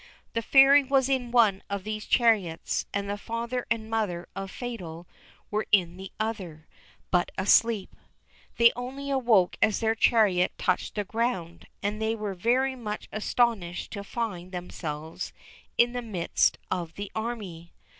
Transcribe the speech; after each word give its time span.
The 0.33 0.41
Fairy 0.41 0.83
was 0.83 1.09
in 1.09 1.29
one 1.29 1.61
of 1.69 1.83
these 1.83 2.07
chariots, 2.07 2.87
and 2.91 3.07
the 3.07 3.19
father 3.19 3.67
and 3.69 3.87
mother 3.87 4.27
of 4.35 4.49
Fatal 4.49 5.07
were 5.51 5.67
in 5.71 5.95
the 5.97 6.11
other, 6.19 6.67
but 7.11 7.31
asleep. 7.37 7.95
They 8.57 8.71
only 8.75 9.11
awoke 9.11 9.57
as 9.61 9.79
their 9.79 9.93
chariot 9.93 10.53
touched 10.57 10.95
the 10.95 11.03
ground, 11.03 11.67
and 11.83 12.01
they 12.01 12.15
were 12.15 12.33
very 12.33 12.75
much 12.75 13.09
astonished 13.11 13.91
to 13.91 14.03
find 14.03 14.51
themselves 14.51 15.33
in 15.77 15.91
the 15.93 16.01
midst 16.01 16.57
of 16.71 16.95
the 16.95 17.11
army. 17.13 17.71